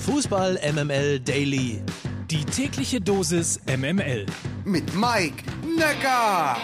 Fußball 0.00 0.58
MML 0.72 1.20
Daily. 1.20 1.82
Die 2.30 2.44
tägliche 2.44 3.00
Dosis 3.00 3.60
MML. 3.66 4.24
Mit 4.64 4.94
Mike 4.94 5.44
Necker. 5.76 6.56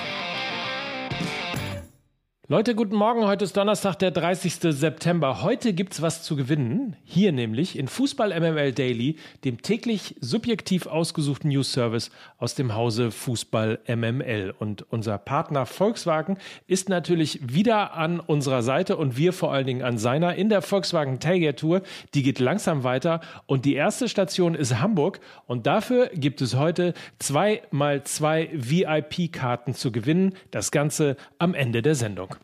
Leute, 2.48 2.76
guten 2.76 2.94
Morgen. 2.94 3.26
Heute 3.26 3.44
ist 3.44 3.56
Donnerstag, 3.56 3.96
der 3.96 4.12
30. 4.12 4.72
September. 4.72 5.42
Heute 5.42 5.72
gibt's 5.72 6.00
was 6.00 6.22
zu 6.22 6.36
gewinnen. 6.36 6.94
Hier 7.02 7.32
nämlich 7.32 7.76
in 7.76 7.88
Fußball 7.88 8.28
MML 8.38 8.70
Daily, 8.70 9.16
dem 9.42 9.62
täglich 9.62 10.14
subjektiv 10.20 10.86
ausgesuchten 10.86 11.50
News 11.50 11.72
Service 11.72 12.12
aus 12.38 12.54
dem 12.54 12.76
Hause 12.76 13.10
Fußball 13.10 13.80
MML. 13.88 14.54
Und 14.56 14.86
unser 14.92 15.18
Partner 15.18 15.66
Volkswagen 15.66 16.38
ist 16.68 16.88
natürlich 16.88 17.40
wieder 17.52 17.94
an 17.94 18.20
unserer 18.20 18.62
Seite 18.62 18.96
und 18.96 19.16
wir 19.16 19.32
vor 19.32 19.52
allen 19.52 19.66
Dingen 19.66 19.82
an 19.82 19.98
seiner 19.98 20.36
in 20.36 20.48
der 20.48 20.62
Volkswagen 20.62 21.18
Tailgate 21.18 21.56
Tour. 21.56 21.82
Die 22.14 22.22
geht 22.22 22.38
langsam 22.38 22.84
weiter 22.84 23.22
und 23.46 23.64
die 23.64 23.74
erste 23.74 24.08
Station 24.08 24.54
ist 24.54 24.78
Hamburg 24.78 25.18
und 25.48 25.66
dafür 25.66 26.10
gibt 26.14 26.40
es 26.40 26.54
heute 26.54 26.94
zwei 27.18 27.62
mal 27.72 28.04
zwei 28.04 28.50
VIP-Karten 28.52 29.74
zu 29.74 29.90
gewinnen. 29.90 30.34
Das 30.52 30.70
Ganze 30.70 31.16
am 31.40 31.52
Ende 31.52 31.82
der 31.82 31.96
Sendung. 31.96 32.35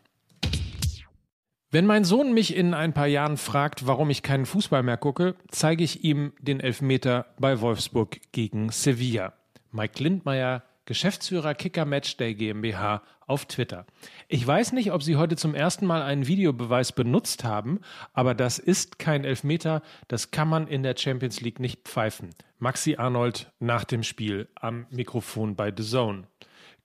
Wenn 1.73 1.87
mein 1.87 2.03
Sohn 2.03 2.35
mich 2.35 2.55
in 2.55 2.75
ein 2.75 2.93
paar 2.93 3.07
Jahren 3.07 3.35
fragt, 3.35 3.87
warum 3.87 4.11
ich 4.11 4.21
keinen 4.21 4.45
Fußball 4.45 4.83
mehr 4.83 4.95
gucke, 4.95 5.33
zeige 5.47 5.83
ich 5.83 6.03
ihm 6.03 6.33
den 6.39 6.59
Elfmeter 6.59 7.25
bei 7.39 7.61
Wolfsburg 7.61 8.19
gegen 8.31 8.69
Sevilla. 8.69 9.33
Mike 9.71 10.03
Lindmeier, 10.03 10.61
Geschäftsführer 10.85 11.55
Kicker 11.55 11.85
Matchday 11.85 12.35
GmbH 12.35 13.01
auf 13.25 13.47
Twitter. 13.47 13.87
Ich 14.27 14.45
weiß 14.45 14.73
nicht, 14.73 14.91
ob 14.91 15.01
Sie 15.01 15.15
heute 15.15 15.35
zum 15.35 15.55
ersten 15.55 15.87
Mal 15.87 16.03
einen 16.03 16.27
Videobeweis 16.27 16.91
benutzt 16.91 17.43
haben, 17.43 17.79
aber 18.13 18.35
das 18.35 18.59
ist 18.59 18.99
kein 18.99 19.23
Elfmeter, 19.23 19.81
das 20.07 20.29
kann 20.29 20.49
man 20.49 20.67
in 20.67 20.83
der 20.83 20.95
Champions 20.95 21.41
League 21.41 21.59
nicht 21.59 21.87
pfeifen. 21.87 22.35
Maxi 22.59 22.97
Arnold 22.97 23.51
nach 23.59 23.83
dem 23.83 24.03
Spiel 24.03 24.47
am 24.53 24.85
Mikrofon 24.91 25.55
bei 25.55 25.73
The 25.75 25.83
Zone 25.83 26.27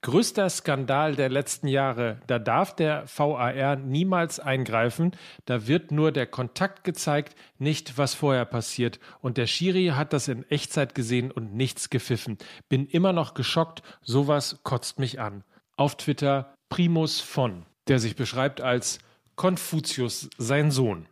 größter 0.03 0.49
Skandal 0.49 1.17
der 1.17 1.29
letzten 1.29 1.69
Jahre. 1.69 2.21
Da 2.27 2.39
darf 2.39 2.75
der 2.75 3.05
VAR 3.15 3.77
niemals 3.77 4.41
eingreifen. 4.41 5.13
Da 5.45 5.67
wird 5.67 5.91
nur 5.91 6.13
der 6.13 6.27
Kontakt 6.27 6.85
gezeigt, 6.85 7.37
nicht 7.59 7.99
was 7.99 8.15
vorher 8.15 8.45
passiert. 8.45 9.01
Und 9.21 9.37
der 9.37 9.47
Schiri 9.47 9.89
hat 9.95 10.13
das 10.13 10.29
in 10.29 10.49
Echtzeit 10.51 10.95
gesehen 10.95 11.31
und 11.31 11.55
nichts 11.55 11.91
gepfiffen. 11.91 12.39
Bin 12.69 12.87
immer 12.87 13.13
noch 13.13 13.35
geschockt. 13.35 13.83
Sowas 14.03 14.61
kotzt 14.63 14.99
mich 14.99 15.21
an. 15.21 15.45
Auf 15.77 15.97
Twitter 15.97 16.55
Primus 16.69 17.21
von, 17.21 17.65
der 17.89 17.99
sich 17.99 18.17
beschreibt 18.17 18.61
als 18.61 18.99
Konfuzius, 19.37 20.29
sein 20.39 20.71
Sohn. 20.71 21.07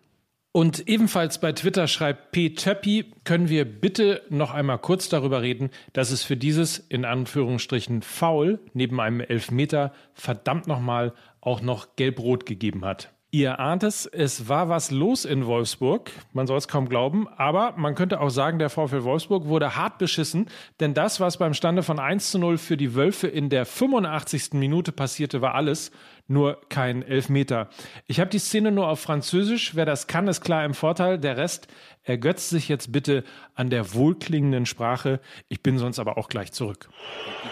Und 0.56 0.88
ebenfalls 0.88 1.36
bei 1.38 1.52
Twitter 1.52 1.86
schreibt 1.86 2.32
P. 2.32 2.54
Töppi, 2.54 3.12
können 3.24 3.50
wir 3.50 3.66
bitte 3.66 4.22
noch 4.30 4.54
einmal 4.54 4.78
kurz 4.78 5.10
darüber 5.10 5.42
reden, 5.42 5.68
dass 5.92 6.10
es 6.10 6.22
für 6.22 6.38
dieses 6.38 6.78
in 6.78 7.04
Anführungsstrichen 7.04 8.00
Foul 8.00 8.58
neben 8.72 8.98
einem 8.98 9.20
Elfmeter 9.20 9.92
verdammt 10.14 10.66
nochmal 10.66 11.12
auch 11.42 11.60
noch 11.60 11.96
Gelb-Rot 11.96 12.46
gegeben 12.46 12.86
hat. 12.86 13.12
Ihr 13.36 13.60
ahnt 13.60 13.82
es, 13.82 14.06
es 14.06 14.48
war 14.48 14.70
was 14.70 14.90
los 14.90 15.26
in 15.26 15.44
Wolfsburg. 15.44 16.10
Man 16.32 16.46
soll 16.46 16.56
es 16.56 16.68
kaum 16.68 16.88
glauben. 16.88 17.28
Aber 17.36 17.74
man 17.76 17.94
könnte 17.94 18.18
auch 18.22 18.30
sagen, 18.30 18.58
der 18.58 18.70
VfL 18.70 19.04
Wolfsburg 19.04 19.44
wurde 19.44 19.76
hart 19.76 19.98
beschissen. 19.98 20.48
Denn 20.80 20.94
das, 20.94 21.20
was 21.20 21.36
beim 21.36 21.52
Stande 21.52 21.82
von 21.82 21.98
1 21.98 22.30
zu 22.30 22.38
0 22.38 22.56
für 22.56 22.78
die 22.78 22.94
Wölfe 22.94 23.26
in 23.26 23.50
der 23.50 23.66
85. 23.66 24.54
Minute 24.54 24.90
passierte, 24.90 25.42
war 25.42 25.54
alles. 25.54 25.90
Nur 26.28 26.62
kein 26.70 27.02
Elfmeter. 27.02 27.68
Ich 28.06 28.20
habe 28.20 28.30
die 28.30 28.38
Szene 28.38 28.72
nur 28.72 28.88
auf 28.88 29.00
Französisch. 29.00 29.76
Wer 29.76 29.84
das 29.84 30.06
kann, 30.06 30.28
ist 30.28 30.40
klar 30.40 30.64
im 30.64 30.72
Vorteil. 30.72 31.18
Der 31.18 31.36
Rest 31.36 31.68
ergötzt 32.04 32.48
sich 32.48 32.70
jetzt 32.70 32.90
bitte 32.90 33.22
an 33.54 33.68
der 33.68 33.92
wohlklingenden 33.92 34.64
Sprache. 34.64 35.20
Ich 35.48 35.62
bin 35.62 35.76
sonst 35.76 35.98
aber 35.98 36.16
auch 36.16 36.30
gleich 36.30 36.52
zurück. 36.52 36.88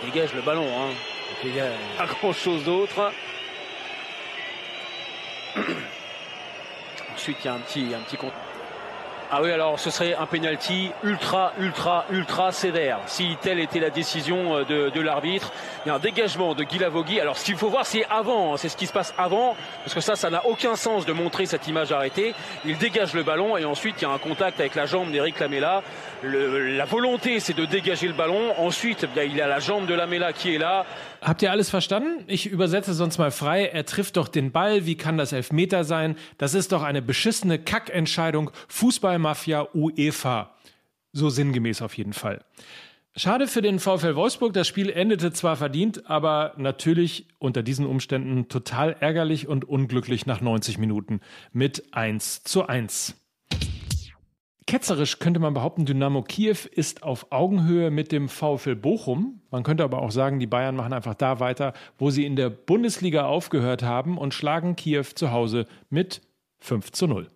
Il 0.03 0.11
dégage 0.11 0.35
le 0.35 0.41
ballon, 0.41 0.65
hein. 0.65 0.97
Il 1.43 1.51
y 1.51 1.61
Ensuite, 7.25 7.43
il 7.43 7.47
y 7.47 7.49
a 7.49 7.55
un 7.55 7.59
petit, 7.59 7.95
un 7.95 8.01
petit 8.01 8.17
compte. 8.19 8.54
Ah 9.37 9.41
oui, 9.43 9.51
alors 9.51 9.81
ce 9.81 9.91
serait 9.91 10.15
un 10.15 10.27
penalty 10.27 10.93
ultra, 11.03 11.55
ultra, 11.59 12.05
ultra 12.13 12.53
sévère. 12.53 13.01
Si 13.07 13.37
telle 13.43 13.59
était 13.59 13.81
la 13.81 13.91
décision 13.91 14.59
euh, 14.59 14.65
de, 14.65 14.91
de 14.91 15.01
l'arbitre, 15.01 15.51
il 15.85 15.89
y 15.89 15.91
a 15.91 15.97
un 15.97 15.99
dégagement 15.99 16.55
de 16.55 16.63
Guy 16.63 16.79
Lavogui. 16.79 17.19
Alors 17.19 17.37
ce 17.37 17.45
qu'il 17.45 17.57
faut 17.57 17.69
voir, 17.69 17.85
c'est 17.85 18.07
avant, 18.09 18.55
hein, 18.55 18.57
c'est 18.59 18.69
ce 18.69 18.77
qui 18.77 18.87
se 18.87 18.93
passe 18.93 19.13
avant, 19.19 19.57
parce 19.83 19.93
que 19.93 20.01
ça, 20.01 20.15
ça 20.15 20.31
n'a 20.31 20.47
aucun 20.47 20.77
sens 20.77 21.05
de 21.05 21.13
montrer 21.13 21.47
cette 21.47 21.67
image 21.67 21.91
arrêtée. 21.91 22.33
Il 22.65 22.79
dégage 22.79 23.13
le 23.13 23.25
ballon 23.25 23.57
et 23.57 23.65
ensuite 23.65 23.97
il 23.99 24.05
y 24.05 24.07
a 24.07 24.11
un 24.11 24.19
contact 24.19 24.61
avec 24.61 24.77
la 24.77 24.87
jambe 24.87 25.11
d'Eric 25.11 25.41
Lamela. 25.41 25.83
La 26.23 26.85
volonté, 26.85 27.41
c'est 27.41 27.57
de 27.57 27.65
dégager 27.65 28.07
le 28.07 28.15
ballon. 28.15 28.55
Ensuite, 28.59 29.05
bien, 29.13 29.25
il 29.25 29.37
y 29.37 29.41
a 29.41 29.49
la 29.49 29.59
jambe 29.59 29.87
de 29.87 29.95
Lamela 29.95 30.33
qui 30.33 30.55
est 30.55 30.59
là. 30.59 30.87
Habt 31.21 31.43
ihr 31.43 31.51
alles 31.51 31.71
verstanden? 31.71 32.23
Ich 32.29 32.47
übersetze 32.47 32.93
sonst 32.93 33.19
mal 33.19 33.31
frei. 33.31 33.65
Er 33.67 33.85
trifft 33.85 34.17
doch 34.17 34.29
den 34.29 34.53
Ball. 34.53 34.87
Wie 34.87 34.95
kann 34.95 35.17
das 35.17 35.33
Elfmeter 35.33 35.83
sein? 35.83 36.17
Das 36.39 36.55
ist 36.55 36.71
doch 36.73 36.83
eine 36.83 37.03
beschissene 37.03 37.59
Kackentscheidung. 37.59 38.51
Fußballmafia 39.25 39.69
UEFA. 39.75 40.55
So 41.13 41.31
sinngemäß 41.31 41.81
auf 41.81 41.97
jeden 41.97 42.13
Fall. 42.13 42.45
Schade 43.17 43.47
für 43.47 43.63
den 43.63 43.79
VfL 43.79 44.17
Wolfsburg. 44.17 44.53
Das 44.53 44.67
Spiel 44.67 44.91
endete 44.91 45.33
zwar 45.33 45.57
verdient, 45.57 46.11
aber 46.11 46.53
natürlich 46.57 47.29
unter 47.39 47.63
diesen 47.63 47.87
Umständen 47.87 48.49
total 48.49 48.97
ärgerlich 48.99 49.47
und 49.47 49.65
unglücklich 49.65 50.27
nach 50.27 50.41
90 50.41 50.79
Minuten 50.79 51.21
mit 51.53 51.95
1 51.95 52.43
zu 52.43 52.67
1. 52.67 53.15
Ketzerisch 54.67 55.19
könnte 55.21 55.41
man 55.41 55.55
behaupten, 55.55 55.85
Dynamo 55.85 56.23
Kiew 56.23 56.57
ist 56.73 57.03
auf 57.03 57.31
Augenhöhe 57.31 57.91
mit 57.91 58.11
dem 58.11 58.29
VfL 58.29 58.75
Bochum. 58.75 59.43
Man 59.51 59.63
könnte 59.63 59.85
aber 59.85 60.03
auch 60.03 60.11
sagen, 60.11 60.41
die 60.41 60.47
Bayern 60.47 60.75
machen 60.75 60.95
einfach 60.95 61.15
da 61.15 61.39
weiter, 61.39 61.75
wo 61.99 62.11
sie 62.11 62.25
in 62.25 62.35
der 62.35 62.51
Bundesliga 62.51 63.27
aufgehört 63.27 63.83
haben 63.83 64.19
und 64.19 64.35
schlagen 64.35 64.75
Kiew 64.75 65.05
zu 65.15 65.31
Hause 65.31 65.67
mit 65.91 66.23
5 66.61 66.91
zu 66.91 67.07
0. 67.07 67.29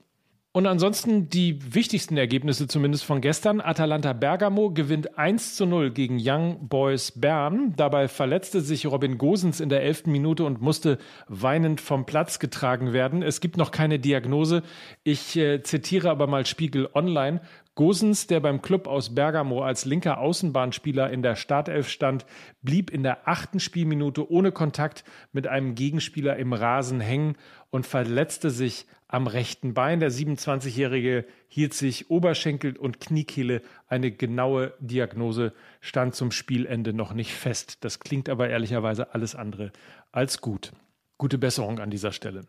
Und 0.59 0.67
ansonsten 0.67 1.29
die 1.31 1.73
wichtigsten 1.73 2.17
Ergebnisse 2.17 2.67
zumindest 2.67 3.05
von 3.05 3.21
gestern. 3.21 3.61
Atalanta 3.61 4.13
Bergamo 4.13 4.71
gewinnt 4.71 5.17
1 5.17 5.55
zu 5.55 5.67
0 5.67 5.93
gegen 5.93 6.19
Young 6.21 6.67
Boys 6.67 7.13
Bern. 7.13 7.75
Dabei 7.77 8.09
verletzte 8.09 8.61
sich 8.61 8.85
Robin 8.87 9.19
Gosens 9.19 9.61
in 9.61 9.69
der 9.69 9.85
elften 9.85 10.11
Minute 10.11 10.43
und 10.43 10.61
musste 10.61 10.99
weinend 11.29 11.81
vom 11.81 12.07
Platz 12.07 12.41
getragen 12.41 12.93
werden. 12.93 13.23
Es 13.23 13.41
gibt 13.41 13.57
noch 13.57 13.71
keine 13.71 14.01
Diagnose. 14.01 14.65
Ich 15.05 15.37
äh, 15.37 15.63
zitiere 15.63 16.11
aber 16.11 16.27
mal 16.27 16.45
Spiegel 16.45 16.89
Online. 16.93 17.41
Gosens, 17.79 18.27
der 18.27 18.41
beim 18.41 18.61
Club 18.61 18.89
aus 18.89 19.15
Bergamo 19.15 19.63
als 19.63 19.85
linker 19.85 20.19
Außenbahnspieler 20.19 21.11
in 21.11 21.23
der 21.23 21.37
Startelf 21.37 21.89
stand, 21.89 22.27
blieb 22.61 22.91
in 22.91 23.05
der 23.05 23.29
achten 23.29 23.61
Spielminute 23.61 24.29
ohne 24.33 24.51
Kontakt 24.51 25.05
mit 25.31 25.47
einem 25.47 25.77
Gegenspieler 25.77 26.37
im 26.39 26.55
Rasen 26.55 26.99
hängen 26.99 27.37
und 27.71 27.87
verletzte 27.87 28.51
sich 28.51 28.87
am 29.07 29.29
rechten 29.29 29.75
Bein. 29.75 30.01
Der 30.01 30.11
27-Jährige 30.11 31.25
hielt 31.47 31.73
sich 31.73 32.11
Oberschenkel 32.11 32.77
und 32.77 32.99
Kniekehle. 32.99 33.63
Eine 33.87 34.11
genaue 34.11 34.75
Diagnose 34.81 35.53
stand 35.81 36.17
zum 36.17 36.33
Spielende 36.33 36.93
noch 36.93 37.15
nicht 37.15 37.33
fest. 37.33 37.85
Das 37.85 38.01
klingt 38.01 38.29
aber 38.29 38.49
ehrlicherweise 38.49 39.15
alles 39.15 39.37
andere 39.37 39.71
als 40.11 40.41
gut. 40.41 40.73
Gute 41.17 41.39
Besserung 41.39 41.79
an 41.79 41.91
dieser 41.91 42.11
Stelle. 42.11 42.41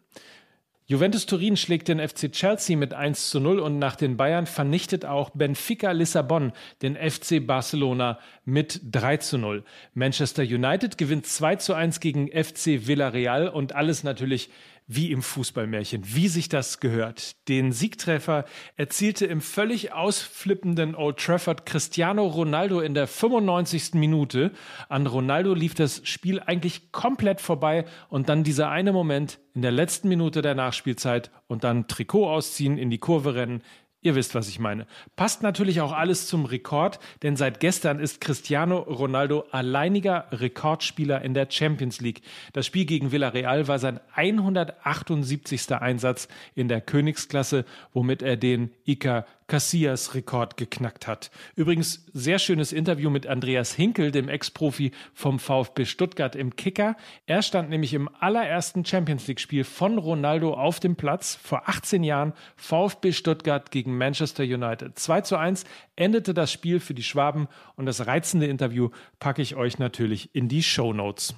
Juventus 0.91 1.27
Turin 1.27 1.55
schlägt 1.55 1.87
den 1.87 1.99
FC 1.99 2.31
Chelsea 2.31 2.75
mit 2.75 2.95
1 2.95 3.29
zu 3.29 3.39
0 3.39 3.59
und 3.59 3.77
nach 3.77 3.95
den 3.95 4.17
Bayern 4.17 4.47
vernichtet 4.47 5.05
auch 5.05 5.29
Benfica 5.29 5.91
Lissabon 5.91 6.51
den 6.81 6.95
FC 6.95 7.45
Barcelona 7.45 8.17
mit 8.43 8.81
3 8.85 9.17
zu 9.17 9.37
0. 9.37 9.63
Manchester 9.93 10.41
United 10.41 10.97
gewinnt 10.97 11.27
2 11.27 11.57
zu 11.57 11.75
1 11.75 11.99
gegen 11.99 12.29
FC 12.29 12.87
Villarreal 12.87 13.49
und 13.49 13.75
alles 13.75 14.03
natürlich 14.03 14.49
wie 14.91 15.11
im 15.11 15.21
Fußballmärchen, 15.21 16.01
wie 16.15 16.27
sich 16.27 16.49
das 16.49 16.79
gehört. 16.79 17.47
Den 17.47 17.71
Siegtreffer 17.71 18.43
erzielte 18.75 19.27
im 19.27 19.39
völlig 19.39 19.93
ausflippenden 19.93 20.95
Old 20.95 21.17
Trafford 21.17 21.67
Cristiano 21.67 22.25
Ronaldo 22.25 22.79
in 22.81 22.95
der 22.95 23.05
95. 23.05 23.93
Minute. 23.93 24.51
An 24.89 25.05
Ronaldo 25.05 25.53
lief 25.53 25.75
das 25.75 26.01
Spiel 26.05 26.39
eigentlich 26.39 26.91
komplett 26.91 27.39
vorbei 27.39 27.85
und 28.09 28.29
dann 28.29 28.43
dieser 28.43 28.71
eine 28.71 28.91
Moment 28.91 29.39
in 29.53 29.61
der 29.61 29.71
letzten 29.71 30.09
Minute 30.09 30.41
der 30.41 30.55
Nachspielzeit 30.55 31.29
und 31.45 31.63
dann 31.63 31.87
Trikot 31.87 32.27
ausziehen, 32.27 32.79
in 32.79 32.89
die 32.89 32.97
Kurve 32.97 33.35
rennen, 33.35 33.61
Ihr 34.01 34.15
wisst, 34.15 34.33
was 34.33 34.47
ich 34.47 34.59
meine. 34.59 34.87
Passt 35.17 35.43
natürlich 35.43 35.81
auch 35.81 35.91
alles 35.91 36.25
zum 36.27 36.45
Rekord, 36.45 36.99
denn 37.21 37.35
seit 37.35 37.59
gestern 37.59 37.99
ist 37.99 38.21
Cristiano 38.21 38.77
Ronaldo 38.77 39.43
alleiniger 39.51 40.27
Rekordspieler 40.31 41.21
in 41.21 41.33
der 41.33 41.47
Champions 41.49 41.99
League. 41.99 42.21
Das 42.53 42.65
Spiel 42.65 42.85
gegen 42.85 43.11
Villarreal 43.11 43.67
war 43.67 43.77
sein 43.77 43.99
178. 44.13 45.73
Einsatz 45.73 46.29
in 46.55 46.69
der 46.69 46.79
Königsklasse, 46.79 47.65
womit 47.91 48.21
er 48.21 48.37
den 48.37 48.71
Iker 48.85 49.25
Casillas 49.49 50.15
Rekord 50.15 50.55
geknackt 50.55 51.07
hat. 51.07 51.29
Übrigens 51.57 52.05
sehr 52.13 52.39
schönes 52.39 52.71
Interview 52.71 53.09
mit 53.09 53.27
Andreas 53.27 53.73
Hinkel, 53.73 54.11
dem 54.11 54.29
Ex-Profi 54.29 54.91
vom 55.13 55.39
VfB 55.39 55.83
Stuttgart 55.83 56.37
im 56.37 56.55
Kicker. 56.55 56.95
Er 57.25 57.41
stand 57.41 57.69
nämlich 57.69 57.93
im 57.93 58.09
allerersten 58.21 58.85
Champions 58.85 59.27
League 59.27 59.41
Spiel 59.41 59.65
von 59.65 59.97
Ronaldo 59.97 60.53
auf 60.53 60.79
dem 60.79 60.95
Platz 60.95 61.35
vor 61.35 61.67
18 61.67 62.05
Jahren 62.05 62.31
VfB 62.55 63.11
Stuttgart 63.11 63.71
gegen 63.71 63.89
gegen 63.89 63.97
Manchester 63.97 64.43
United. 64.43 64.99
2 64.99 65.21
zu 65.21 65.37
1 65.37 65.65
endete 65.95 66.33
das 66.33 66.51
Spiel 66.51 66.79
für 66.79 66.93
die 66.93 67.03
Schwaben 67.03 67.47
und 67.75 67.87
das 67.87 68.05
reizende 68.05 68.45
Interview 68.45 68.89
packe 69.19 69.41
ich 69.41 69.55
euch 69.55 69.79
natürlich 69.79 70.29
in 70.35 70.47
die 70.47 70.63
Show 70.63 70.93
Notes. 70.93 71.33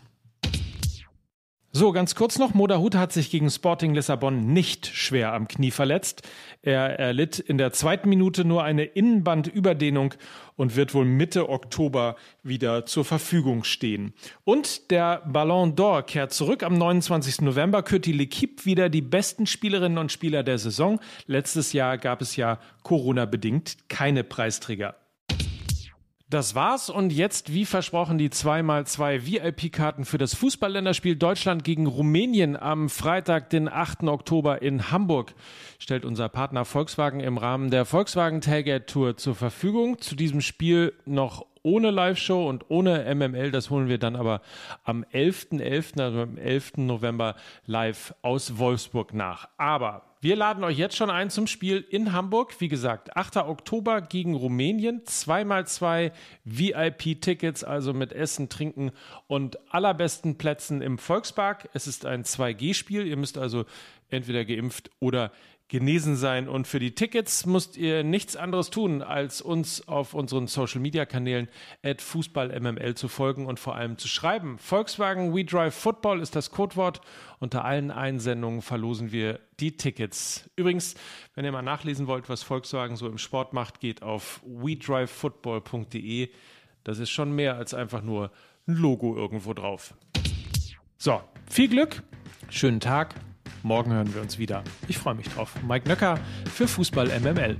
So, 1.73 1.93
ganz 1.93 2.15
kurz 2.15 2.37
noch. 2.37 2.53
Modahut 2.53 2.95
hat 2.95 3.13
sich 3.13 3.31
gegen 3.31 3.49
Sporting 3.49 3.93
Lissabon 3.93 4.51
nicht 4.51 4.87
schwer 4.87 5.31
am 5.31 5.47
Knie 5.47 5.71
verletzt. 5.71 6.27
Er 6.61 6.99
erlitt 6.99 7.39
in 7.39 7.57
der 7.57 7.71
zweiten 7.71 8.09
Minute 8.09 8.43
nur 8.43 8.65
eine 8.65 8.83
Innenbandüberdehnung 8.83 10.13
und 10.57 10.75
wird 10.75 10.93
wohl 10.93 11.05
Mitte 11.05 11.47
Oktober 11.47 12.17
wieder 12.43 12.85
zur 12.85 13.05
Verfügung 13.05 13.63
stehen. 13.63 14.13
Und 14.43 14.91
der 14.91 15.23
Ballon 15.25 15.77
d'Or 15.77 16.03
kehrt 16.03 16.33
zurück. 16.33 16.63
Am 16.63 16.77
29. 16.77 17.39
November 17.39 17.83
kürt 17.83 18.05
die 18.05 18.13
L'Equipe 18.13 18.65
wieder 18.65 18.89
die 18.89 19.01
besten 19.01 19.47
Spielerinnen 19.47 19.97
und 19.97 20.11
Spieler 20.11 20.43
der 20.43 20.57
Saison. 20.57 20.99
Letztes 21.25 21.71
Jahr 21.71 21.97
gab 21.97 22.21
es 22.21 22.35
ja 22.35 22.59
Corona-bedingt 22.83 23.87
keine 23.87 24.25
Preisträger. 24.25 25.00
Das 26.31 26.55
war's 26.55 26.89
und 26.89 27.11
jetzt, 27.11 27.53
wie 27.53 27.65
versprochen, 27.65 28.17
die 28.17 28.29
2x2 28.29 29.25
VIP-Karten 29.25 30.05
für 30.05 30.17
das 30.17 30.33
Fußballländerspiel 30.33 31.17
Deutschland 31.17 31.65
gegen 31.65 31.87
Rumänien 31.87 32.55
am 32.55 32.87
Freitag, 32.87 33.49
den 33.49 33.67
8. 33.67 34.03
Oktober 34.03 34.61
in 34.61 34.91
Hamburg. 34.91 35.33
Stellt 35.77 36.05
unser 36.05 36.29
Partner 36.29 36.63
Volkswagen 36.63 37.19
im 37.19 37.37
Rahmen 37.37 37.69
der 37.69 37.83
Volkswagen 37.83 38.39
Tailgate 38.39 38.85
Tour 38.85 39.17
zur 39.17 39.35
Verfügung. 39.35 39.99
Zu 39.99 40.15
diesem 40.15 40.39
Spiel 40.39 40.93
noch 41.03 41.45
ohne 41.63 41.91
Live-Show 41.91 42.47
und 42.47 42.63
ohne 42.69 43.13
MML. 43.13 43.51
Das 43.51 43.69
holen 43.69 43.89
wir 43.89 43.97
dann 43.97 44.15
aber 44.15 44.39
am 44.85 45.03
11.11., 45.11 45.59
.11., 45.59 46.01
also 46.01 46.21
am 46.21 46.37
11. 46.37 46.77
November 46.77 47.35
live 47.65 48.15
aus 48.21 48.57
Wolfsburg 48.57 49.13
nach. 49.13 49.49
Aber 49.57 50.10
wir 50.23 50.35
laden 50.35 50.63
euch 50.63 50.77
jetzt 50.77 50.95
schon 50.95 51.09
ein 51.09 51.31
zum 51.31 51.47
Spiel 51.47 51.83
in 51.89 52.13
Hamburg. 52.13 52.53
Wie 52.59 52.67
gesagt, 52.67 53.17
8. 53.17 53.37
Oktober 53.37 54.01
gegen 54.01 54.35
Rumänien. 54.35 55.03
Zweimal 55.05 55.65
zwei 55.65 56.11
VIP-Tickets, 56.45 57.63
also 57.63 57.91
mit 57.91 58.13
Essen, 58.13 58.47
Trinken 58.47 58.91
und 59.25 59.57
allerbesten 59.73 60.37
Plätzen 60.37 60.83
im 60.83 60.99
Volkspark. 60.99 61.69
Es 61.73 61.87
ist 61.87 62.05
ein 62.05 62.23
2G-Spiel. 62.23 63.07
Ihr 63.07 63.17
müsst 63.17 63.39
also 63.39 63.65
entweder 64.11 64.45
geimpft 64.45 64.91
oder 64.99 65.31
genesen 65.71 66.17
sein. 66.17 66.49
Und 66.49 66.67
für 66.67 66.79
die 66.79 66.93
Tickets 66.95 67.45
müsst 67.45 67.77
ihr 67.77 68.03
nichts 68.03 68.35
anderes 68.35 68.71
tun, 68.71 69.01
als 69.01 69.41
uns 69.41 69.87
auf 69.87 70.13
unseren 70.13 70.47
Social 70.47 70.81
Media 70.81 71.05
Kanälen 71.05 71.47
at 71.81 72.01
FußballMML 72.01 72.95
zu 72.95 73.07
folgen 73.07 73.45
und 73.45 73.57
vor 73.57 73.75
allem 73.75 73.97
zu 73.97 74.09
schreiben. 74.09 74.57
Volkswagen 74.57 75.33
We 75.33 75.45
Drive 75.45 75.73
Football 75.73 76.19
ist 76.19 76.35
das 76.35 76.51
Codewort. 76.51 76.99
Unter 77.39 77.63
allen 77.63 77.89
Einsendungen 77.89 78.61
verlosen 78.61 79.13
wir 79.13 79.39
die 79.61 79.77
Tickets. 79.77 80.49
Übrigens, 80.57 80.95
wenn 81.35 81.45
ihr 81.45 81.53
mal 81.53 81.61
nachlesen 81.61 82.05
wollt, 82.05 82.27
was 82.27 82.43
Volkswagen 82.43 82.97
so 82.97 83.07
im 83.07 83.17
Sport 83.17 83.53
macht, 83.53 83.79
geht 83.79 84.03
auf 84.03 84.41
wedrivefootball.de. 84.45 86.29
Das 86.83 86.99
ist 86.99 87.11
schon 87.11 87.31
mehr 87.31 87.55
als 87.55 87.73
einfach 87.73 88.01
nur 88.01 88.31
ein 88.67 88.75
Logo 88.75 89.15
irgendwo 89.15 89.53
drauf. 89.53 89.93
So, 90.97 91.21
viel 91.49 91.69
Glück, 91.69 92.03
schönen 92.49 92.81
Tag 92.81 93.15
Morgen 93.63 93.93
hören 93.93 94.13
wir 94.13 94.21
uns 94.21 94.37
wieder. 94.37 94.63
Ich 94.87 94.97
freue 94.97 95.15
mich 95.15 95.27
drauf. 95.29 95.53
Mike 95.67 95.87
Nöcker 95.87 96.17
für 96.53 96.67
Fußball 96.67 97.07
MML. 97.19 97.57